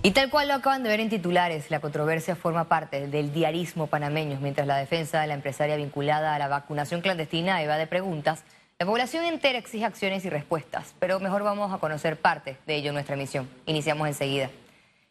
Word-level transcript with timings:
Y 0.00 0.12
tal 0.12 0.30
cual 0.30 0.46
lo 0.46 0.54
acaban 0.54 0.84
de 0.84 0.88
ver 0.88 1.00
en 1.00 1.08
titulares, 1.08 1.72
la 1.72 1.80
controversia 1.80 2.36
forma 2.36 2.68
parte 2.68 3.08
del 3.08 3.32
diarismo 3.32 3.88
panameño, 3.88 4.38
mientras 4.40 4.64
la 4.66 4.76
defensa 4.76 5.20
de 5.20 5.26
la 5.26 5.34
empresaria 5.34 5.74
vinculada 5.74 6.36
a 6.36 6.38
la 6.38 6.46
vacunación 6.46 7.00
clandestina 7.00 7.58
de 7.58 7.86
preguntas. 7.88 8.44
La 8.78 8.86
población 8.86 9.24
entera 9.24 9.58
exige 9.58 9.84
acciones 9.84 10.24
y 10.24 10.30
respuestas, 10.30 10.94
pero 11.00 11.18
mejor 11.18 11.42
vamos 11.42 11.74
a 11.74 11.78
conocer 11.78 12.16
parte 12.16 12.56
de 12.64 12.76
ello 12.76 12.90
en 12.90 12.94
nuestra 12.94 13.16
emisión. 13.16 13.48
Iniciamos 13.66 14.06
enseguida. 14.06 14.50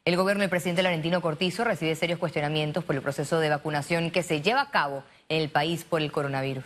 El 0.06 0.16
gobierno 0.16 0.40
del 0.42 0.50
presidente 0.50 0.84
Laurentino 0.84 1.22
Cortizo 1.22 1.66
recibe 1.66 1.94
serios 1.96 2.18
cuestionamientos 2.18 2.86
por 2.86 2.96
el 2.96 3.02
proceso 3.02 3.42
de 3.42 3.50
vacunación 3.50 4.10
que 4.10 4.24
se 4.24 4.42
lleva 4.42 4.62
a 4.62 4.72
cabo 4.72 5.04
en 5.28 5.42
el 5.42 5.50
país 5.50 5.84
por 5.84 6.02
el 6.02 6.14
coronavirus. 6.14 6.64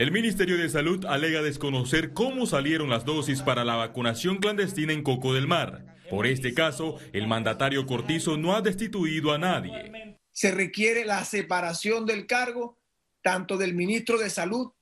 El 0.00 0.12
Ministerio 0.12 0.56
de 0.56 0.70
Salud 0.70 1.04
alega 1.04 1.42
desconocer 1.42 2.14
cómo 2.14 2.46
salieron 2.46 2.88
las 2.88 3.04
dosis 3.04 3.42
para 3.42 3.66
la 3.66 3.74
vacunación 3.76 4.38
clandestina 4.38 4.94
en 4.94 5.02
Coco 5.02 5.34
del 5.34 5.46
Mar. 5.46 5.94
Por 6.08 6.26
este 6.26 6.54
caso, 6.54 6.96
el 7.12 7.26
mandatario 7.26 7.84
Cortizo 7.84 8.38
no 8.38 8.56
ha 8.56 8.62
destituido 8.62 9.30
a 9.30 9.36
nadie. 9.36 10.16
Se 10.32 10.52
requiere 10.52 11.04
la 11.04 11.22
separación 11.26 12.06
del 12.06 12.26
cargo 12.26 12.78
tanto 13.20 13.58
del 13.58 13.74
ministro 13.74 14.16
de 14.16 14.30
Salud 14.30 14.72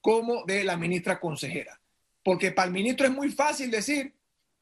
como 0.00 0.44
de 0.44 0.62
la 0.62 0.76
ministra 0.76 1.18
consejera. 1.18 1.80
Porque 2.22 2.52
para 2.52 2.68
el 2.68 2.72
ministro 2.72 3.04
es 3.04 3.12
muy 3.12 3.32
fácil 3.32 3.72
decir 3.72 4.14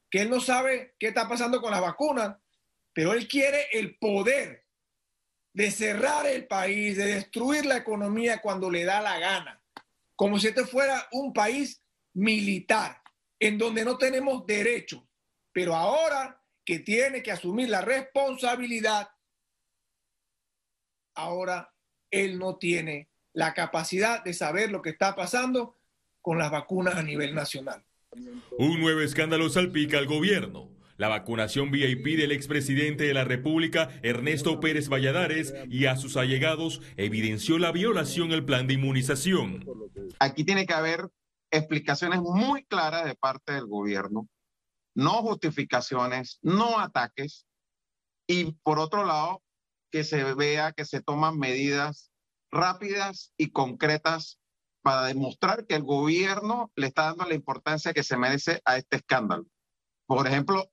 que 0.09 0.23
él 0.23 0.31
no 0.31 0.39
sabe 0.39 0.95
qué 0.97 1.09
está 1.09 1.29
pasando 1.29 1.61
con 1.61 1.69
las 1.69 1.81
vacunas, 1.81 2.37
pero 2.91 3.13
él 3.13 3.27
quiere 3.27 3.67
el 3.71 3.95
poder 3.97 4.65
de 5.53 5.69
cerrar 5.69 6.25
el 6.25 6.47
país, 6.47 6.97
de 6.97 7.05
destruir 7.05 7.67
la 7.67 7.77
economía 7.77 8.41
cuando 8.41 8.71
le 8.71 8.83
da 8.83 8.99
la 8.99 9.19
gana 9.19 9.56
como 10.17 10.39
si 10.39 10.47
este 10.47 10.65
fuera 10.65 11.07
un 11.11 11.31
país 11.31 11.81
militar, 12.13 13.01
en 13.39 13.57
donde 13.57 13.85
no 13.85 13.97
tenemos 13.97 14.45
derechos. 14.45 15.03
Pero 15.53 15.75
ahora 15.75 16.41
que 16.65 16.79
tiene 16.79 17.23
que 17.23 17.31
asumir 17.31 17.69
la 17.69 17.81
responsabilidad, 17.81 19.09
ahora 21.15 21.71
él 22.11 22.39
no 22.39 22.57
tiene 22.57 23.09
la 23.33 23.53
capacidad 23.53 24.23
de 24.23 24.33
saber 24.33 24.71
lo 24.71 24.81
que 24.81 24.89
está 24.89 25.15
pasando 25.15 25.75
con 26.21 26.39
las 26.39 26.49
vacunas 26.49 26.95
a 26.95 27.03
nivel 27.03 27.35
nacional. 27.35 27.85
Un 28.57 28.81
nuevo 28.81 29.01
escándalo 29.01 29.49
salpica 29.49 29.99
al 29.99 30.07
gobierno. 30.07 30.76
La 30.97 31.09
vacunación 31.09 31.69
VIP 31.69 32.17
del 32.17 32.31
expresidente 32.31 33.03
de 33.03 33.13
la 33.13 33.23
República, 33.23 33.89
Ernesto 34.01 34.59
Pérez 34.59 34.89
Valladares, 34.89 35.53
y 35.69 35.85
a 35.85 35.95
sus 35.95 36.17
allegados 36.17 36.81
evidenció 36.97 37.59
la 37.59 37.71
violación 37.71 38.31
al 38.31 38.43
plan 38.43 38.65
de 38.65 38.73
inmunización. 38.73 39.63
Aquí 40.19 40.43
tiene 40.43 40.65
que 40.65 40.73
haber 40.73 41.07
explicaciones 41.51 42.19
muy 42.21 42.65
claras 42.65 43.05
de 43.05 43.13
parte 43.13 43.53
del 43.53 43.67
gobierno, 43.67 44.27
no 44.95 45.21
justificaciones, 45.21 46.39
no 46.41 46.79
ataques, 46.79 47.45
y 48.27 48.53
por 48.63 48.79
otro 48.79 49.05
lado, 49.05 49.43
que 49.91 50.03
se 50.03 50.33
vea 50.33 50.73
que 50.73 50.83
se 50.83 51.01
toman 51.01 51.37
medidas 51.37 52.11
rápidas 52.51 53.33
y 53.37 53.51
concretas 53.51 54.39
para 54.81 55.05
demostrar 55.05 55.65
que 55.67 55.75
el 55.75 55.83
gobierno 55.83 56.71
le 56.75 56.87
está 56.87 57.03
dando 57.03 57.25
la 57.25 57.35
importancia 57.35 57.93
que 57.93 58.03
se 58.03 58.17
merece 58.17 58.61
a 58.65 58.77
este 58.77 58.97
escándalo. 58.97 59.45
Por 60.07 60.25
ejemplo, 60.27 60.71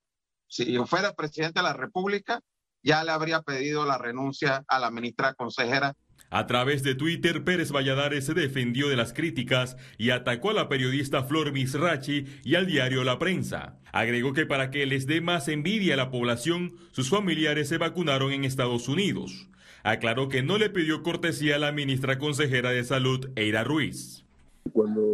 si 0.54 0.72
yo 0.72 0.86
fuera 0.86 1.14
presidente 1.14 1.58
de 1.58 1.64
la 1.64 1.72
República, 1.72 2.40
ya 2.80 3.02
le 3.02 3.10
habría 3.10 3.42
pedido 3.42 3.84
la 3.84 3.98
renuncia 3.98 4.64
a 4.68 4.78
la 4.78 4.92
ministra 4.92 5.34
consejera. 5.34 5.96
A 6.30 6.46
través 6.46 6.84
de 6.84 6.94
Twitter, 6.94 7.42
Pérez 7.42 7.72
Valladares 7.72 8.26
se 8.26 8.34
defendió 8.34 8.88
de 8.88 8.94
las 8.94 9.12
críticas 9.12 9.76
y 9.98 10.10
atacó 10.10 10.50
a 10.50 10.54
la 10.54 10.68
periodista 10.68 11.24
Flor 11.24 11.50
Misrachi 11.52 12.26
y 12.44 12.54
al 12.54 12.66
diario 12.66 13.02
La 13.02 13.18
Prensa. 13.18 13.80
Agregó 13.92 14.32
que 14.32 14.46
para 14.46 14.70
que 14.70 14.86
les 14.86 15.08
dé 15.08 15.20
más 15.20 15.48
envidia 15.48 15.94
a 15.94 15.96
la 15.96 16.12
población, 16.12 16.76
sus 16.92 17.10
familiares 17.10 17.68
se 17.68 17.78
vacunaron 17.78 18.30
en 18.32 18.44
Estados 18.44 18.88
Unidos. 18.88 19.48
Aclaró 19.82 20.28
que 20.28 20.44
no 20.44 20.56
le 20.56 20.70
pidió 20.70 21.02
cortesía 21.02 21.56
a 21.56 21.58
la 21.58 21.72
ministra 21.72 22.18
consejera 22.18 22.70
de 22.70 22.84
Salud, 22.84 23.28
Eira 23.34 23.64
Ruiz. 23.64 24.24
Cuando 24.72 25.04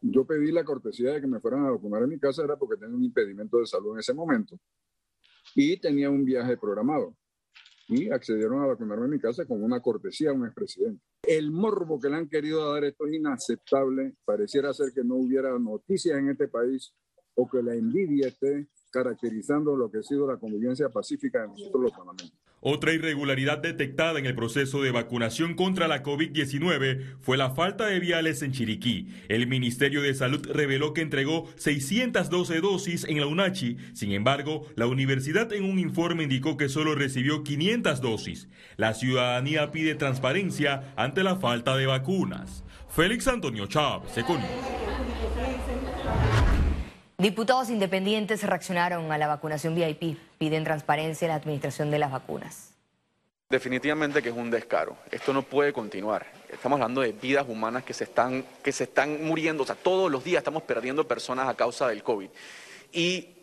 yo 0.00 0.24
pedí 0.24 0.50
la 0.50 0.64
cortesía 0.64 1.12
de 1.12 1.20
que 1.20 1.26
me 1.26 1.40
fueran 1.40 1.66
a 1.66 1.70
vacunar 1.70 2.02
en 2.02 2.08
mi 2.08 2.18
casa 2.18 2.42
era 2.42 2.56
porque 2.56 2.78
tenía 2.78 2.96
un 2.96 3.04
impedimento 3.04 3.58
de 3.58 3.66
salud 3.66 3.94
en 3.94 4.00
ese 4.00 4.14
momento 4.14 4.58
y 5.54 5.78
tenía 5.78 6.10
un 6.10 6.24
viaje 6.24 6.56
programado. 6.56 7.16
Y 7.88 8.08
accedieron 8.08 8.62
a 8.62 8.66
vacunarme 8.66 9.06
en 9.06 9.10
mi 9.10 9.18
casa 9.18 9.44
con 9.46 9.62
una 9.64 9.80
cortesía 9.80 10.30
a 10.30 10.32
un 10.32 10.46
expresidente. 10.46 11.02
El 11.24 11.50
morbo 11.50 11.98
que 11.98 12.08
le 12.08 12.16
han 12.16 12.28
querido 12.28 12.72
dar 12.72 12.84
esto 12.84 13.04
es 13.06 13.14
inaceptable. 13.14 14.14
Pareciera 14.24 14.72
ser 14.72 14.92
que 14.94 15.02
no 15.02 15.16
hubiera 15.16 15.58
noticias 15.58 16.16
en 16.16 16.30
este 16.30 16.46
país 16.46 16.94
o 17.34 17.48
que 17.48 17.62
la 17.62 17.74
envidia 17.74 18.28
esté 18.28 18.68
caracterizando 18.92 19.76
lo 19.76 19.90
que 19.90 19.98
ha 19.98 20.02
sido 20.02 20.26
la 20.26 20.38
convivencia 20.38 20.88
pacífica 20.88 21.42
de 21.42 21.48
nosotros 21.48 21.82
los 21.82 21.92
panameños. 21.92 22.39
Otra 22.62 22.92
irregularidad 22.92 23.58
detectada 23.58 24.18
en 24.18 24.26
el 24.26 24.34
proceso 24.34 24.82
de 24.82 24.90
vacunación 24.90 25.54
contra 25.54 25.88
la 25.88 26.02
COVID-19 26.02 27.16
fue 27.20 27.38
la 27.38 27.50
falta 27.52 27.86
de 27.86 28.00
viales 28.00 28.42
en 28.42 28.52
Chiriquí. 28.52 29.08
El 29.28 29.46
Ministerio 29.46 30.02
de 30.02 30.12
Salud 30.12 30.46
reveló 30.52 30.92
que 30.92 31.00
entregó 31.00 31.48
612 31.56 32.60
dosis 32.60 33.04
en 33.04 33.18
la 33.18 33.26
UNACHI. 33.26 33.78
Sin 33.94 34.12
embargo, 34.12 34.66
la 34.76 34.86
universidad 34.86 35.50
en 35.54 35.64
un 35.64 35.78
informe 35.78 36.24
indicó 36.24 36.58
que 36.58 36.68
solo 36.68 36.94
recibió 36.94 37.44
500 37.44 38.02
dosis. 38.02 38.48
La 38.76 38.92
ciudadanía 38.92 39.70
pide 39.70 39.94
transparencia 39.94 40.92
ante 40.96 41.22
la 41.22 41.36
falta 41.36 41.78
de 41.78 41.86
vacunas. 41.86 42.62
Félix 42.90 43.26
Antonio 43.26 43.68
Chávez, 43.68 44.18
Econi. 44.18 44.44
Diputados 47.16 47.70
independientes 47.70 48.42
reaccionaron 48.42 49.12
a 49.12 49.18
la 49.18 49.28
vacunación 49.28 49.74
VIP, 49.74 50.18
piden 50.40 50.64
transparencia 50.64 51.26
en 51.26 51.28
la 51.28 51.34
administración 51.34 51.90
de 51.90 51.98
las 51.98 52.10
vacunas. 52.10 52.70
Definitivamente 53.50 54.22
que 54.22 54.30
es 54.30 54.34
un 54.34 54.50
descaro. 54.50 54.96
Esto 55.10 55.34
no 55.34 55.42
puede 55.42 55.70
continuar. 55.70 56.24
Estamos 56.50 56.76
hablando 56.76 57.02
de 57.02 57.12
vidas 57.12 57.44
humanas 57.46 57.84
que 57.84 57.92
se 57.92 58.04
están, 58.04 58.42
que 58.62 58.72
se 58.72 58.84
están 58.84 59.22
muriendo. 59.22 59.64
O 59.64 59.66
sea, 59.66 59.74
todos 59.74 60.10
los 60.10 60.24
días 60.24 60.40
estamos 60.40 60.62
perdiendo 60.62 61.06
personas 61.06 61.46
a 61.46 61.54
causa 61.54 61.88
del 61.88 62.02
COVID. 62.02 62.30
Y 62.90 63.39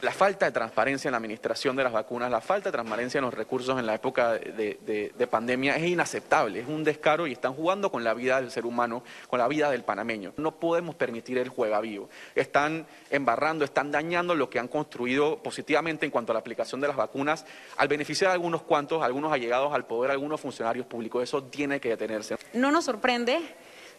la 0.00 0.12
falta 0.12 0.46
de 0.46 0.52
transparencia 0.52 1.08
en 1.08 1.12
la 1.12 1.18
administración 1.18 1.76
de 1.76 1.84
las 1.84 1.92
vacunas, 1.92 2.30
la 2.30 2.40
falta 2.40 2.68
de 2.68 2.72
transparencia 2.72 3.18
en 3.18 3.24
los 3.24 3.34
recursos 3.34 3.78
en 3.78 3.86
la 3.86 3.94
época 3.94 4.32
de, 4.32 5.28
pandemia 5.30 5.76
es 5.76 5.86
inaceptable, 5.86 6.60
es 6.60 6.68
un 6.68 6.84
descaro 6.84 7.26
y 7.26 7.32
están 7.32 7.54
jugando 7.54 7.90
con 7.90 8.04
la 8.04 8.14
vida 8.14 8.40
del 8.40 8.50
ser 8.50 8.66
humano, 8.66 9.02
con 9.28 9.38
la 9.38 9.48
vida 9.48 9.70
del 9.70 9.82
panameño. 9.82 10.32
No 10.36 10.56
podemos 10.56 10.94
permitir 10.94 11.38
el 11.38 11.48
juega 11.48 11.80
vivo. 11.80 12.08
Están 12.34 12.86
embarrando, 13.10 13.64
están 13.64 13.90
dañando 13.90 14.34
lo 14.34 14.50
que 14.50 14.58
han 14.58 14.68
construido 14.68 15.42
positivamente 15.42 16.04
en 16.06 16.12
cuanto 16.12 16.32
a 16.32 16.34
la 16.34 16.40
aplicación 16.40 16.80
de 16.80 16.88
las 16.88 16.96
vacunas, 16.96 17.44
al 17.76 17.88
beneficiar 17.88 18.30
a 18.30 18.34
algunos 18.34 18.62
cuantos, 18.62 19.02
algunos 19.02 19.32
allegados 19.32 19.72
al 19.74 19.86
poder, 19.86 20.10
algunos 20.10 20.40
funcionarios 20.40 20.86
públicos. 20.86 21.22
Eso 21.22 21.44
tiene 21.44 21.80
que 21.80 21.90
detenerse. 21.90 22.36
No 22.52 22.70
nos 22.70 22.84
sorprende 22.84 23.40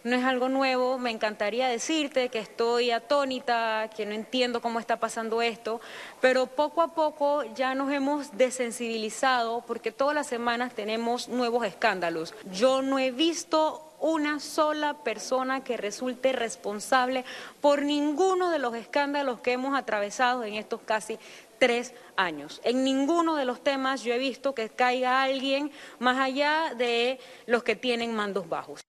no 0.08 0.16
es 0.16 0.24
algo 0.24 0.48
nuevo, 0.48 0.98
me 0.98 1.12
encantaría 1.12 1.68
decirte 1.68 2.30
que 2.30 2.40
estoy 2.40 2.92
atónita, 2.92 3.90
que 3.96 4.06
no 4.06 4.14
entiendo 4.14 4.62
cómo 4.62 4.80
está 4.80 5.00
pasando 5.00 5.42
esto, 5.42 5.82
pero 6.22 6.48
poco 6.48 6.82
a 6.82 6.94
poco 6.94 7.44
ya 7.56 7.76
nos 7.76 7.92
hemos 7.92 8.38
desensibilizado 8.38 9.64
porque 9.68 9.92
todas 9.92 10.16
las 10.16 10.28
semanas 10.28 10.74
tenemos 10.74 11.28
nuevos 11.28 11.66
escándalos. 11.66 12.34
Yo 12.52 12.82
no 12.82 13.00
he 13.00 13.12
visto 13.12 13.84
una 14.00 14.40
sola 14.40 14.94
persona 15.04 15.64
que 15.64 15.76
resulte 15.76 16.32
responsable 16.32 17.26
por 17.60 17.82
ninguno 17.82 18.50
de 18.50 18.60
los 18.60 18.76
escándalos 18.76 19.42
que 19.42 19.54
hemos 19.54 19.78
atravesado 19.78 20.46
en 20.46 20.54
estos 20.54 20.82
casi 20.82 21.20
tres 21.60 21.94
años. 22.16 22.62
En 22.64 22.84
ninguno 22.84 23.36
de 23.36 23.44
los 23.44 23.62
temas 23.62 24.04
yo 24.04 24.14
he 24.14 24.20
visto 24.20 24.56
que 24.56 24.70
caiga 24.70 25.24
alguien 25.24 25.72
más 26.00 26.18
allá 26.18 26.74
de 26.78 27.20
los 27.46 27.64
que 27.64 27.76
tienen 27.76 28.16
mandos 28.16 28.48
bajos. 28.48 28.87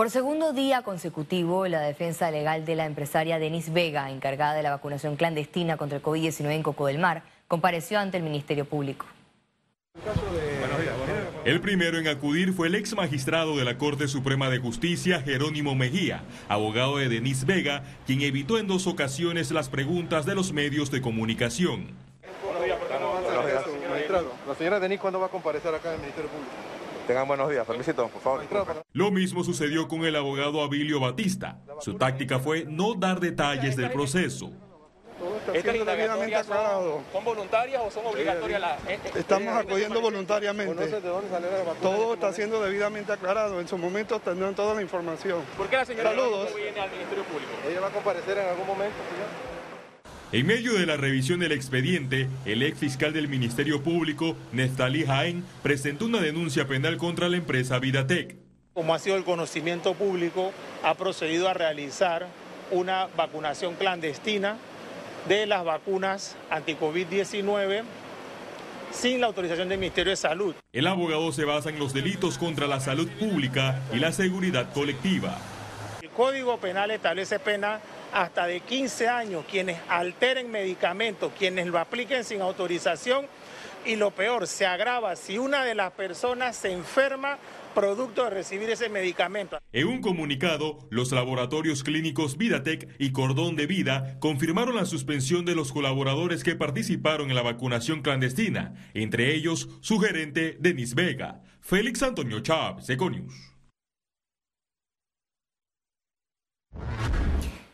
Por 0.00 0.08
segundo 0.08 0.54
día 0.54 0.80
consecutivo, 0.80 1.66
la 1.66 1.82
defensa 1.82 2.30
legal 2.30 2.64
de 2.64 2.74
la 2.74 2.86
empresaria 2.86 3.38
Denise 3.38 3.70
Vega, 3.70 4.10
encargada 4.10 4.54
de 4.54 4.62
la 4.62 4.70
vacunación 4.70 5.16
clandestina 5.16 5.76
contra 5.76 5.98
el 5.98 6.02
COVID-19 6.02 6.52
en 6.52 6.62
Coco 6.62 6.86
del 6.86 6.98
Mar, 6.98 7.22
compareció 7.46 7.98
ante 7.98 8.16
el 8.16 8.22
Ministerio 8.22 8.64
Público. 8.64 9.04
El 11.44 11.60
primero 11.60 11.98
en 11.98 12.08
acudir 12.08 12.54
fue 12.54 12.68
el 12.68 12.76
ex 12.76 12.96
magistrado 12.96 13.58
de 13.58 13.66
la 13.66 13.76
Corte 13.76 14.08
Suprema 14.08 14.48
de 14.48 14.58
Justicia, 14.58 15.20
Jerónimo 15.20 15.74
Mejía, 15.74 16.24
abogado 16.48 16.96
de 16.96 17.10
Denise 17.10 17.44
Vega, 17.44 17.84
quien 18.06 18.22
evitó 18.22 18.56
en 18.56 18.68
dos 18.68 18.86
ocasiones 18.86 19.50
las 19.50 19.68
preguntas 19.68 20.24
de 20.24 20.34
los 20.34 20.54
medios 20.54 20.90
de 20.90 21.02
comunicación. 21.02 21.88
La 24.48 24.54
señora 24.54 24.80
Denise, 24.80 25.02
¿cuándo 25.02 25.20
va 25.20 25.26
a 25.26 25.28
comparecer 25.28 25.74
acá 25.74 25.90
en 25.90 25.96
el 25.96 26.00
Ministerio 26.00 26.30
Público? 26.30 26.69
Tengan 27.10 27.26
buenos 27.26 27.50
días, 27.50 27.66
permisito, 27.66 28.06
por 28.06 28.22
favor. 28.22 28.84
Lo 28.92 29.10
mismo 29.10 29.42
sucedió 29.42 29.88
con 29.88 30.04
el 30.04 30.14
abogado 30.14 30.62
Abilio 30.62 31.00
Batista. 31.00 31.58
Su 31.80 31.94
táctica 31.94 32.38
fue 32.38 32.64
no 32.68 32.94
dar 32.94 33.18
detalles 33.18 33.74
del 33.74 33.90
proceso. 33.90 34.52
está 35.52 35.72
siendo 35.72 35.84
debidamente 35.90 36.36
aclarado. 36.36 37.00
¿Son 37.10 37.24
voluntarias 37.24 37.82
o 37.84 37.90
son 37.90 38.06
obligatorias 38.06 38.60
las.? 38.60 38.78
Estamos 39.16 39.56
acudiendo 39.56 40.00
voluntariamente. 40.00 40.86
Todo 41.82 42.14
está 42.14 42.32
siendo 42.32 42.62
debidamente 42.62 43.10
aclarado. 43.10 43.58
En 43.58 43.66
su 43.66 43.76
momento 43.76 44.20
tendrán 44.20 44.54
toda 44.54 44.76
la 44.76 44.82
información. 44.82 45.42
¿Por 45.56 45.66
qué 45.66 45.78
la 45.78 45.84
señora 45.84 46.10
Saludos. 46.10 46.54
viene 46.54 46.78
al 46.78 46.92
Ministerio 46.92 47.24
Público? 47.24 47.50
¿Ella 47.68 47.80
va 47.80 47.88
a 47.88 47.90
comparecer 47.90 48.38
en 48.38 48.50
algún 48.50 48.68
momento, 48.68 48.94
señor? 49.10 49.49
En 50.32 50.46
medio 50.46 50.74
de 50.74 50.86
la 50.86 50.96
revisión 50.96 51.40
del 51.40 51.50
expediente, 51.50 52.28
el 52.44 52.62
ex 52.62 52.78
fiscal 52.78 53.12
del 53.12 53.26
Ministerio 53.26 53.82
Público, 53.82 54.36
Neftali 54.52 55.04
Jaén, 55.04 55.44
presentó 55.60 56.04
una 56.04 56.20
denuncia 56.20 56.68
penal 56.68 56.98
contra 56.98 57.28
la 57.28 57.36
empresa 57.36 57.80
Vidatec. 57.80 58.36
Como 58.72 58.94
ha 58.94 59.00
sido 59.00 59.16
el 59.16 59.24
conocimiento 59.24 59.94
público, 59.94 60.52
ha 60.84 60.94
procedido 60.94 61.48
a 61.48 61.54
realizar 61.54 62.28
una 62.70 63.08
vacunación 63.16 63.74
clandestina 63.74 64.56
de 65.28 65.46
las 65.46 65.64
vacunas 65.64 66.36
anti-COVID-19 66.48 67.82
sin 68.92 69.20
la 69.20 69.26
autorización 69.26 69.68
del 69.68 69.80
Ministerio 69.80 70.10
de 70.10 70.16
Salud. 70.16 70.54
El 70.72 70.86
abogado 70.86 71.32
se 71.32 71.44
basa 71.44 71.70
en 71.70 71.80
los 71.80 71.92
delitos 71.92 72.38
contra 72.38 72.68
la 72.68 72.78
salud 72.78 73.08
pública 73.18 73.82
y 73.92 73.98
la 73.98 74.12
seguridad 74.12 74.72
colectiva. 74.72 75.40
Código 76.20 76.58
Penal 76.58 76.90
establece 76.90 77.38
pena 77.38 77.80
hasta 78.12 78.46
de 78.46 78.60
15 78.60 79.08
años 79.08 79.42
quienes 79.50 79.78
alteren 79.88 80.50
medicamentos, 80.50 81.32
quienes 81.38 81.66
lo 81.66 81.78
apliquen 81.78 82.24
sin 82.24 82.42
autorización 82.42 83.24
y 83.86 83.96
lo 83.96 84.10
peor, 84.10 84.46
se 84.46 84.66
agrava 84.66 85.16
si 85.16 85.38
una 85.38 85.64
de 85.64 85.74
las 85.74 85.92
personas 85.92 86.56
se 86.56 86.72
enferma 86.72 87.38
producto 87.74 88.24
de 88.24 88.28
recibir 88.28 88.68
ese 88.68 88.90
medicamento. 88.90 89.58
En 89.72 89.88
un 89.88 90.02
comunicado, 90.02 90.80
los 90.90 91.10
laboratorios 91.10 91.82
clínicos 91.82 92.36
Vidatec 92.36 92.96
y 92.98 93.12
Cordón 93.12 93.56
de 93.56 93.66
Vida 93.66 94.18
confirmaron 94.20 94.76
la 94.76 94.84
suspensión 94.84 95.46
de 95.46 95.54
los 95.54 95.72
colaboradores 95.72 96.44
que 96.44 96.54
participaron 96.54 97.30
en 97.30 97.34
la 97.34 97.40
vacunación 97.40 98.02
clandestina, 98.02 98.74
entre 98.92 99.34
ellos 99.34 99.70
su 99.80 99.98
gerente 99.98 100.58
Denis 100.60 100.94
Vega. 100.94 101.40
Félix 101.62 102.02
Antonio 102.02 102.40
Chávez, 102.40 102.90
Econius. 102.90 103.49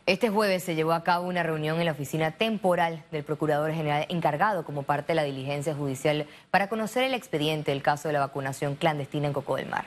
Este 0.07 0.31
jueves 0.31 0.63
se 0.63 0.77
llevó 0.77 0.93
a 0.93 1.03
cabo 1.03 1.27
una 1.27 1.43
reunión 1.43 1.81
en 1.81 1.87
la 1.87 1.91
oficina 1.91 2.31
temporal 2.31 3.03
del 3.11 3.25
Procurador 3.25 3.73
General 3.73 4.07
encargado 4.09 4.65
como 4.65 4.85
parte 4.85 5.09
de 5.09 5.17
la 5.17 5.25
diligencia 5.25 5.75
judicial 5.75 6.29
para 6.53 6.69
conocer 6.69 7.03
el 7.03 7.13
expediente 7.13 7.73
del 7.73 7.83
caso 7.83 8.07
de 8.09 8.13
la 8.13 8.21
vacunación 8.21 8.77
clandestina 8.77 9.27
en 9.27 9.33
Coco 9.33 9.57
del 9.57 9.67
Mar. 9.67 9.87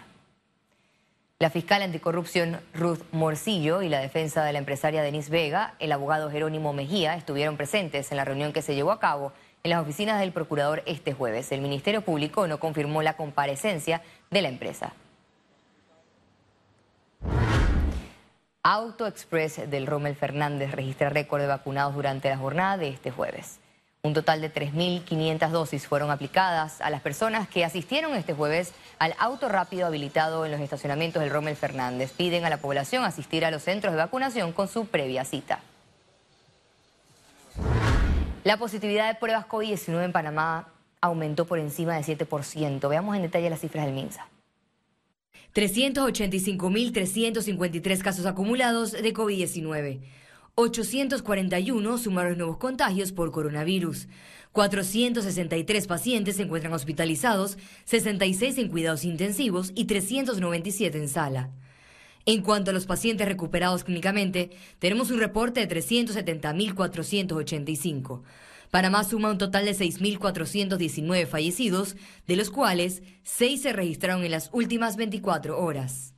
La 1.40 1.50
fiscal 1.50 1.84
anticorrupción 1.84 2.60
Ruth 2.74 3.00
Morcillo 3.14 3.82
y 3.82 3.88
la 3.88 4.02
defensa 4.02 4.44
de 4.44 4.52
la 4.52 4.60
empresaria 4.60 5.02
Denise 5.02 5.32
Vega, 5.32 5.76
el 5.80 5.94
abogado 5.94 6.30
Jerónimo 6.30 6.74
Mejía, 6.74 7.16
estuvieron 7.16 7.56
presentes 7.56 8.12
en 8.12 8.18
la 8.18 8.26
reunión 8.26 8.52
que 8.52 8.62
se 8.62 8.76
llevó 8.76 8.92
a 8.92 9.00
cabo 9.00 9.32
en 9.64 9.70
las 9.70 9.82
oficinas 9.82 10.20
del 10.20 10.34
procurador 10.34 10.84
este 10.86 11.14
jueves. 11.14 11.50
El 11.54 11.62
Ministerio 11.62 12.02
Público 12.02 12.46
no 12.46 12.60
confirmó 12.60 13.02
la 13.04 13.16
comparecencia 13.16 14.02
de 14.32 14.42
la 14.42 14.50
empresa. 14.50 14.92
Auto 18.64 19.08
Express 19.08 19.70
del 19.70 19.88
Rommel 19.88 20.18
Fernández 20.18 20.72
registra 20.72 21.10
récord 21.10 21.40
de 21.40 21.48
vacunados 21.48 21.96
durante 21.96 22.28
la 22.28 22.38
jornada 22.38 22.78
de 22.78 22.90
este 22.90 23.10
jueves. 23.10 23.58
Un 24.02 24.14
total 24.14 24.42
de 24.42 24.54
3.500 24.54 25.50
dosis 25.50 25.88
fueron 25.88 26.12
aplicadas 26.12 26.82
a 26.82 26.90
las 26.90 27.02
personas 27.02 27.48
que 27.48 27.64
asistieron 27.64 28.16
este 28.16 28.34
jueves 28.34 28.74
al 28.98 29.16
auto 29.18 29.48
rápido 29.48 29.88
habilitado 29.88 30.46
en 30.46 30.52
los 30.52 30.60
estacionamientos 30.60 31.22
del 31.22 31.32
Rommel 31.32 31.56
Fernández. 31.56 32.12
Piden 32.12 32.44
a 32.44 32.50
la 32.50 32.58
población 32.58 33.06
asistir 33.06 33.46
a 33.46 33.52
los 33.52 33.64
centros 33.64 33.94
de 33.94 34.00
vacunación 34.00 34.52
con 34.52 34.68
su 34.68 34.88
previa 34.88 35.24
cita. 35.24 35.62
La 38.44 38.58
positividad 38.58 39.08
de 39.08 39.20
pruebas 39.20 39.48
COVID-19 39.48 40.04
en 40.04 40.12
Panamá 40.12 40.68
aumentó 41.00 41.46
por 41.46 41.60
encima 41.60 41.96
del 41.96 42.04
7%. 42.04 42.90
Veamos 42.90 43.16
en 43.16 43.22
detalle 43.22 43.50
las 43.50 43.62
cifras 43.62 43.86
del 43.86 43.94
MINSA. 43.94 44.28
385.353 45.60 48.00
casos 48.00 48.26
acumulados 48.26 48.94
de 48.94 49.14
COVID-19. 49.14 50.00
841 50.56 51.98
sumaron 51.98 52.38
nuevos 52.38 52.56
contagios 52.58 53.12
por 53.12 53.32
coronavirus. 53.32 54.08
463 54.54 55.86
pacientes 55.86 56.38
se 56.38 56.44
encuentran 56.44 56.72
hospitalizados, 56.74 57.58
66 57.84 58.58
en 58.58 58.70
cuidados 58.70 59.04
intensivos 59.04 59.74
y 59.76 59.84
397 59.86 60.98
en 60.98 61.10
sala. 61.10 61.50
En 62.26 62.42
cuanto 62.42 62.72
a 62.72 62.74
los 62.74 62.86
pacientes 62.86 63.28
recuperados 63.28 63.84
clínicamente, 63.84 64.52
tenemos 64.80 65.12
un 65.12 65.20
reporte 65.20 65.66
de 65.66 65.76
370.485. 65.76 68.22
Panamá 68.72 69.04
suma 69.04 69.32
un 69.32 69.40
total 69.40 69.66
de 69.66 69.72
6.419 69.72 71.26
fallecidos, 71.26 71.96
de 72.28 72.36
los 72.36 72.52
cuales 72.52 73.02
6 73.24 73.64
se 73.64 73.74
registraron 73.74 74.24
en 74.24 74.32
las 74.32 74.50
últimas 74.54 74.96
24 74.96 75.60
horas. 75.60 76.14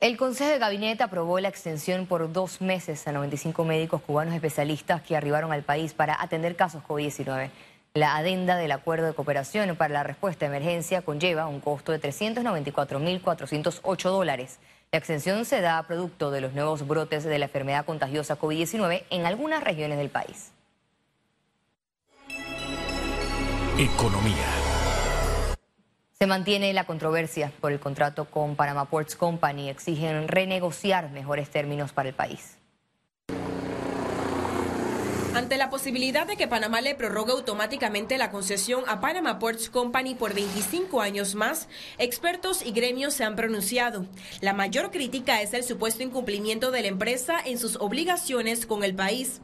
El 0.00 0.16
Consejo 0.18 0.50
de 0.50 0.58
Gabinete 0.58 1.02
aprobó 1.02 1.40
la 1.40 1.48
extensión 1.48 2.06
por 2.06 2.30
dos 2.30 2.60
meses 2.60 3.08
a 3.08 3.12
95 3.12 3.64
médicos 3.64 4.02
cubanos 4.02 4.34
especialistas 4.34 5.00
que 5.00 5.16
arribaron 5.16 5.50
al 5.52 5.62
país 5.62 5.94
para 5.94 6.20
atender 6.20 6.56
casos 6.56 6.82
COVID-19. 6.86 7.48
La 7.94 8.16
adenda 8.16 8.56
del 8.56 8.72
acuerdo 8.72 9.06
de 9.06 9.14
cooperación 9.14 9.76
para 9.76 9.94
la 9.94 10.02
respuesta 10.02 10.44
a 10.44 10.48
emergencia 10.48 11.02
conlleva 11.02 11.46
un 11.46 11.60
costo 11.60 11.92
de 11.92 12.00
394.408 12.00 14.10
dólares. 14.10 14.58
La 14.94 14.98
extensión 14.98 15.44
se 15.44 15.60
da 15.60 15.82
producto 15.82 16.30
de 16.30 16.40
los 16.40 16.52
nuevos 16.52 16.86
brotes 16.86 17.24
de 17.24 17.36
la 17.40 17.46
enfermedad 17.46 17.84
contagiosa 17.84 18.38
COVID-19 18.38 19.02
en 19.10 19.26
algunas 19.26 19.64
regiones 19.64 19.98
del 19.98 20.08
país. 20.08 20.52
Economía. 23.76 24.46
Se 26.16 26.28
mantiene 26.28 26.72
la 26.72 26.84
controversia 26.84 27.50
por 27.60 27.72
el 27.72 27.80
contrato 27.80 28.26
con 28.26 28.54
Panama 28.54 28.84
Ports 28.84 29.16
Company. 29.16 29.68
Exigen 29.68 30.28
renegociar 30.28 31.10
mejores 31.10 31.50
términos 31.50 31.92
para 31.92 32.10
el 32.10 32.14
país. 32.14 32.56
Ante 35.34 35.56
la 35.56 35.68
posibilidad 35.68 36.28
de 36.28 36.36
que 36.36 36.46
Panamá 36.46 36.80
le 36.80 36.94
prorrogue 36.94 37.32
automáticamente 37.32 38.18
la 38.18 38.30
concesión 38.30 38.84
a 38.86 39.00
Panama 39.00 39.40
Ports 39.40 39.68
Company 39.68 40.14
por 40.14 40.32
25 40.32 41.00
años 41.00 41.34
más, 41.34 41.68
expertos 41.98 42.64
y 42.64 42.70
gremios 42.70 43.14
se 43.14 43.24
han 43.24 43.34
pronunciado. 43.34 44.06
La 44.40 44.52
mayor 44.52 44.92
crítica 44.92 45.42
es 45.42 45.52
el 45.52 45.64
supuesto 45.64 46.04
incumplimiento 46.04 46.70
de 46.70 46.82
la 46.82 46.88
empresa 46.88 47.34
en 47.44 47.58
sus 47.58 47.74
obligaciones 47.80 48.64
con 48.64 48.84
el 48.84 48.94
país. 48.94 49.40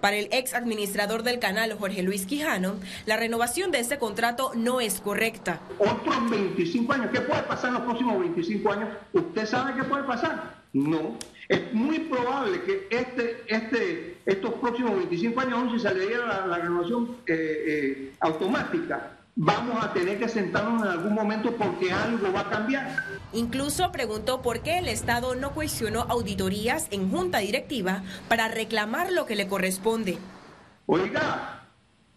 Para 0.00 0.14
el 0.14 0.28
ex 0.30 0.54
administrador 0.54 1.24
del 1.24 1.40
canal, 1.40 1.76
Jorge 1.76 2.04
Luis 2.04 2.24
Quijano, 2.24 2.76
la 3.06 3.16
renovación 3.16 3.72
de 3.72 3.80
este 3.80 3.98
contrato 3.98 4.52
no 4.54 4.80
es 4.80 5.00
correcta. 5.00 5.58
Otros 5.80 6.30
25 6.30 6.92
años, 6.92 7.10
¿qué 7.12 7.20
puede 7.20 7.42
pasar 7.42 7.70
en 7.70 7.74
los 7.74 7.82
próximos 7.82 8.20
25 8.20 8.72
años? 8.72 8.90
¿Usted 9.12 9.46
sabe 9.46 9.74
qué 9.74 9.82
puede 9.82 10.04
pasar? 10.04 10.61
No. 10.72 11.16
Es 11.48 11.72
muy 11.74 11.98
probable 12.00 12.62
que 12.62 12.88
este, 12.90 13.42
este, 13.46 14.18
estos 14.24 14.54
próximos 14.54 14.96
25 14.96 15.40
años, 15.40 15.54
aún 15.54 15.70
si 15.72 15.80
se 15.80 15.94
le 15.94 16.06
diera 16.06 16.26
la, 16.26 16.46
la 16.46 16.58
renovación 16.58 17.16
eh, 17.26 17.64
eh, 17.66 18.12
automática, 18.20 19.18
vamos 19.34 19.82
a 19.82 19.92
tener 19.92 20.18
que 20.18 20.28
sentarnos 20.28 20.82
en 20.82 20.88
algún 20.88 21.14
momento 21.14 21.54
porque 21.56 21.92
algo 21.92 22.32
va 22.32 22.40
a 22.40 22.50
cambiar. 22.50 22.96
Incluso 23.32 23.90
preguntó 23.92 24.42
por 24.42 24.60
qué 24.60 24.78
el 24.78 24.88
Estado 24.88 25.34
no 25.34 25.52
cuestionó 25.52 26.02
auditorías 26.02 26.88
en 26.90 27.10
junta 27.10 27.38
directiva 27.38 28.02
para 28.28 28.48
reclamar 28.48 29.12
lo 29.12 29.26
que 29.26 29.36
le 29.36 29.48
corresponde. 29.48 30.18
Oiga, 30.86 31.64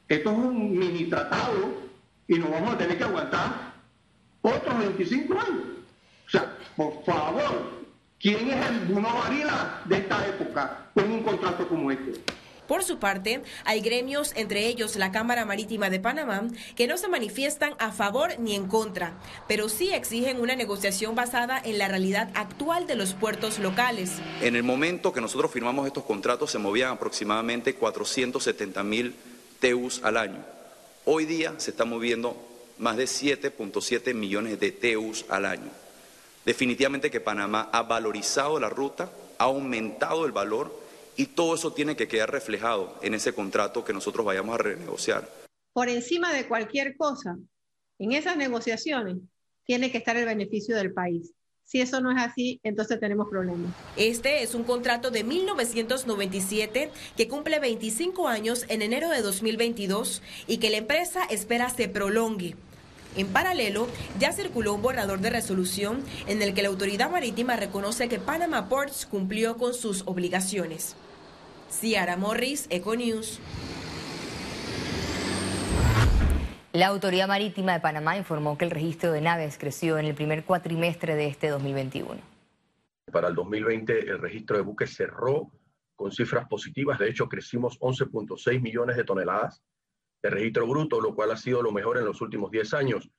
esto 0.08 0.32
es 0.32 0.38
un 0.38 0.78
mini 0.78 1.06
tratado 1.06 1.74
y 2.28 2.36
nos 2.36 2.52
vamos 2.52 2.76
a 2.76 2.78
tener 2.78 2.98
que 2.98 3.04
aguantar 3.04 3.74
otros 4.42 4.78
25 4.80 5.34
años. 5.34 5.64
O 6.28 6.30
sea, 6.30 6.58
por 6.76 7.04
favor, 7.06 7.75
¿quién 8.26 8.50
es 8.50 8.66
el 8.66 8.80
Bruno 8.88 9.14
Varila 9.14 9.84
de 9.86 9.98
esta 9.98 10.28
época 10.28 10.90
con 10.96 11.12
un 11.12 11.22
contrato 11.22 11.68
como 11.68 11.92
este? 11.92 12.14
Por 12.68 12.84
su 12.84 12.98
parte, 12.98 13.44
hay 13.66 13.82
gremios, 13.82 14.32
entre 14.36 14.66
ellos 14.66 14.96
la 14.96 15.12
Cámara 15.12 15.46
Marítima 15.46 15.92
de 15.92 16.00
Panamá, 16.00 16.48
que 16.76 16.88
no 16.88 16.98
se 16.98 17.08
manifiestan 17.08 17.76
a 17.78 17.92
favor 17.92 18.40
ni 18.40 18.56
en 18.56 18.68
contra, 18.68 19.14
pero 19.48 19.70
sí 19.70 19.94
exigen 19.94 20.42
una 20.42 20.56
negociación 20.56 21.14
basada 21.14 21.62
en 21.64 21.78
la 21.78 21.88
realidad 21.88 22.32
actual 22.34 22.88
de 22.88 22.96
los 22.96 23.14
puertos 23.14 23.60
locales. 23.60 24.14
En 24.42 24.56
el 24.56 24.64
momento 24.64 25.14
que 25.14 25.22
nosotros 25.22 25.52
firmamos 25.52 25.86
estos 25.86 26.06
contratos 26.06 26.50
se 26.50 26.58
movían 26.58 26.94
aproximadamente 26.94 27.76
470 27.76 28.82
mil 28.82 29.14
TEUs 29.60 30.04
al 30.04 30.18
año. 30.18 30.44
Hoy 31.06 31.26
día 31.26 31.54
se 31.58 31.70
están 31.70 31.90
moviendo 31.90 32.36
más 32.80 32.98
de 32.98 33.04
7.7 33.04 34.16
millones 34.16 34.60
de 34.60 34.72
TEUs 34.72 35.26
al 35.30 35.46
año. 35.46 35.85
Definitivamente 36.46 37.10
que 37.10 37.20
Panamá 37.20 37.70
ha 37.74 37.84
valorizado 37.84 38.60
la 38.60 38.70
ruta, 38.70 39.12
ha 39.40 39.46
aumentado 39.46 40.26
el 40.26 40.32
valor 40.32 40.80
y 41.18 41.26
todo 41.28 41.56
eso 41.56 41.74
tiene 41.74 41.96
que 41.96 42.08
quedar 42.08 42.32
reflejado 42.32 42.98
en 43.02 43.16
ese 43.16 43.34
contrato 43.34 43.84
que 43.84 43.94
nosotros 43.94 44.26
vayamos 44.26 44.54
a 44.56 44.60
renegociar. 44.60 45.28
Por 45.74 45.90
encima 45.90 46.32
de 46.32 46.48
cualquier 46.48 46.96
cosa, 46.96 47.36
en 47.98 48.12
esas 48.12 48.38
negociaciones 48.38 49.18
tiene 49.66 49.92
que 49.92 49.98
estar 49.98 50.16
el 50.18 50.26
beneficio 50.26 50.76
del 50.76 50.94
país. 50.94 51.34
Si 51.64 51.82
eso 51.82 52.00
no 52.00 52.12
es 52.12 52.22
así, 52.22 52.60
entonces 52.62 53.00
tenemos 53.00 53.28
problemas. 53.28 53.74
Este 53.98 54.44
es 54.44 54.54
un 54.54 54.64
contrato 54.64 55.10
de 55.10 55.24
1997 55.24 56.92
que 57.18 57.28
cumple 57.28 57.60
25 57.60 58.28
años 58.28 58.66
en 58.70 58.84
enero 58.84 59.10
de 59.10 59.24
2022 59.24 60.22
y 60.46 60.58
que 60.60 60.70
la 60.70 60.78
empresa 60.78 61.24
espera 61.24 61.70
se 61.70 61.90
prolongue. 61.90 62.56
En 63.18 63.28
paralelo, 63.28 63.88
ya 64.20 64.34
circuló 64.34 64.74
un 64.74 64.82
borrador 64.82 65.20
de 65.20 65.30
resolución 65.30 66.04
en 66.28 66.42
el 66.42 66.54
que 66.54 66.62
la 66.62 66.70
autoridad 66.70 67.10
marítima 67.10 67.56
reconoce 67.56 68.10
que 68.10 68.20
Panama 68.20 68.68
Ports 68.68 69.06
cumplió 69.06 69.56
con 69.58 69.74
sus 69.74 70.04
obligaciones. 70.06 70.96
Ciara 71.70 72.18
Morris, 72.18 72.68
Econews. 72.70 73.40
La 76.74 76.88
Autoridad 76.88 77.30
Marítima 77.30 77.72
de 77.72 77.80
Panamá 77.80 78.18
informó 78.18 78.58
que 78.58 78.66
el 78.66 78.72
registro 78.72 79.14
de 79.14 79.22
naves 79.22 79.58
creció 79.58 79.98
en 79.98 80.06
el 80.08 80.14
primer 80.14 80.44
cuatrimestre 80.44 81.16
de 81.16 81.28
este 81.28 81.48
2021. 81.48 82.20
Para 83.14 83.30
el 83.30 83.36
2020 83.36 84.10
el 84.10 84.20
registro 84.20 84.58
de 84.58 84.64
buques 84.64 84.94
cerró 84.94 85.50
con 85.96 86.12
cifras 86.12 86.46
positivas, 86.50 87.00
de 87.00 87.10
hecho 87.10 87.30
crecimos 87.30 87.80
11.6 87.80 88.60
millones 88.60 88.98
de 88.98 89.06
toneladas 89.06 89.64
de 90.26 90.32
registro 90.32 90.68
bruto, 90.68 91.02
lo 91.02 91.16
cual 91.16 91.32
ha 91.32 91.38
sido 91.38 91.62
lo 91.62 91.72
mejor 91.72 91.98
en 91.98 92.06
los 92.06 92.22
últimos 92.22 92.52
10 92.52 92.74
años. 92.74 93.10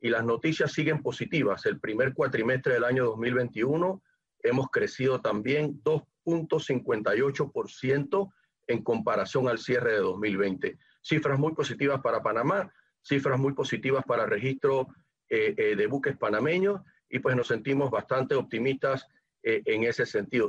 Y 0.00 0.10
las 0.10 0.24
noticias 0.24 0.72
siguen 0.72 1.02
positivas. 1.02 1.66
El 1.66 1.80
primer 1.80 2.14
cuatrimestre 2.14 2.74
del 2.74 2.84
año 2.84 3.04
2021 3.06 4.02
hemos 4.42 4.66
crecido 4.70 5.20
también 5.20 5.82
2.58% 5.82 8.32
en 8.68 8.82
comparación 8.82 9.48
al 9.48 9.58
cierre 9.58 9.92
de 9.92 9.98
2020. 9.98 10.78
Cifras 11.02 11.38
muy 11.38 11.54
positivas 11.54 12.00
para 12.00 12.22
Panamá 12.22 12.72
cifras 13.06 13.38
muy 13.38 13.54
positivas 13.54 14.04
para 14.04 14.26
registro 14.26 14.88
eh, 15.28 15.54
eh, 15.56 15.76
de 15.76 15.86
buques 15.86 16.16
panameños 16.16 16.80
y 17.08 17.20
pues 17.20 17.36
nos 17.36 17.46
sentimos 17.46 17.90
bastante 17.90 18.34
optimistas 18.34 19.06
eh, 19.42 19.62
en 19.64 19.84
ese 19.84 20.06
sentido. 20.06 20.48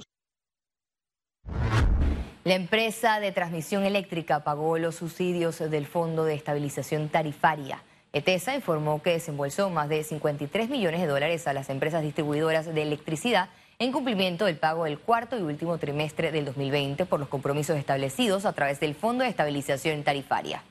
La 2.48 2.56
empresa 2.56 3.20
de 3.20 3.34
transmisión 3.34 3.84
eléctrica 3.84 4.46
pagó 4.46 4.78
los 4.78 4.96
subsidios 4.96 5.60
del 5.60 5.86
Fondo 5.86 6.24
de 6.24 6.34
Estabilización 6.34 7.10
Tarifaria. 7.10 7.84
ETESA 8.14 8.56
informó 8.56 9.02
que 9.02 9.10
desembolsó 9.10 9.70
más 9.70 9.90
de 9.90 10.02
53 10.02 10.70
millones 10.70 11.02
de 11.02 11.08
dólares 11.08 11.46
a 11.46 11.52
las 11.52 11.70
empresas 11.70 12.04
distribuidoras 12.04 12.74
de 12.74 12.82
electricidad 12.82 13.50
en 13.80 13.92
cumplimiento 13.92 14.46
del 14.46 14.56
pago 14.56 14.86
del 14.86 14.98
cuarto 14.98 15.38
y 15.38 15.42
último 15.42 15.78
trimestre 15.78 16.32
del 16.32 16.46
2020 16.46 17.06
por 17.06 17.20
los 17.20 17.28
compromisos 17.28 17.76
establecidos 17.76 18.46
a 18.46 18.54
través 18.54 18.80
del 18.80 18.96
Fondo 18.96 19.26
de 19.26 19.30
Estabilización 19.30 20.04
Tarifaria. 20.04 20.64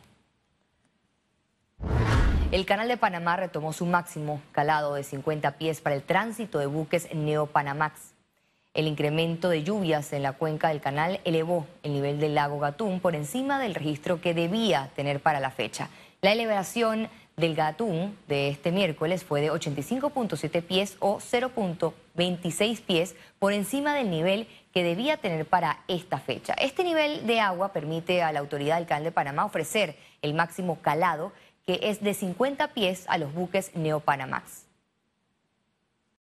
El 2.52 2.64
canal 2.64 2.88
de 2.88 2.96
Panamá 2.96 3.36
retomó 3.36 3.74
su 3.74 3.84
máximo 3.84 4.40
calado 4.52 4.94
de 4.94 5.02
50 5.02 5.58
pies 5.58 5.82
para 5.82 5.94
el 5.94 6.02
tránsito 6.02 6.58
de 6.58 6.64
buques 6.64 7.14
Neopanamax. 7.14 8.15
El 8.76 8.88
incremento 8.88 9.48
de 9.48 9.62
lluvias 9.62 10.12
en 10.12 10.22
la 10.22 10.34
cuenca 10.34 10.68
del 10.68 10.82
canal 10.82 11.18
elevó 11.24 11.66
el 11.82 11.94
nivel 11.94 12.20
del 12.20 12.34
lago 12.34 12.58
Gatún 12.58 13.00
por 13.00 13.14
encima 13.14 13.58
del 13.58 13.74
registro 13.74 14.20
que 14.20 14.34
debía 14.34 14.90
tener 14.94 15.20
para 15.20 15.40
la 15.40 15.50
fecha. 15.50 15.88
La 16.20 16.32
elevación 16.32 17.08
del 17.38 17.54
Gatún 17.54 18.18
de 18.28 18.50
este 18.50 18.72
miércoles 18.72 19.24
fue 19.24 19.40
de 19.40 19.50
85.7 19.50 20.62
pies 20.62 20.98
o 21.00 21.20
0.26 21.20 22.82
pies 22.82 23.16
por 23.38 23.54
encima 23.54 23.94
del 23.94 24.10
nivel 24.10 24.46
que 24.74 24.84
debía 24.84 25.16
tener 25.16 25.46
para 25.46 25.82
esta 25.88 26.18
fecha. 26.18 26.52
Este 26.52 26.84
nivel 26.84 27.26
de 27.26 27.40
agua 27.40 27.72
permite 27.72 28.22
a 28.22 28.30
la 28.30 28.40
autoridad 28.40 28.76
del 28.76 28.86
Canal 28.86 29.04
de 29.04 29.12
Panamá 29.12 29.46
ofrecer 29.46 29.96
el 30.20 30.34
máximo 30.34 30.82
calado 30.82 31.32
que 31.64 31.80
es 31.82 32.02
de 32.02 32.12
50 32.12 32.74
pies 32.74 33.06
a 33.08 33.16
los 33.16 33.32
buques 33.32 33.74
Neopanamax. 33.74 34.65